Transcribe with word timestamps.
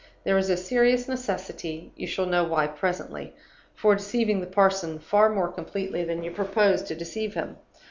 There 0.23 0.35
is 0.39 0.49
a 0.49 0.57
serious 0.57 1.07
necessity 1.07 1.91
(you 1.95 2.07
shall 2.07 2.25
know 2.25 2.43
why 2.43 2.65
presently) 2.65 3.35
for 3.75 3.93
deceiving 3.93 4.41
the 4.41 4.47
parson 4.47 4.97
far 4.97 5.29
more 5.29 5.49
completely 5.51 6.03
than 6.03 6.23
you 6.23 6.31
propose 6.31 6.81
to 6.81 6.95
deceive 6.95 7.35
him. 7.35 7.57